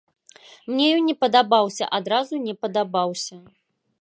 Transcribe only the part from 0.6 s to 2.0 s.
Мне ён не падабаўся,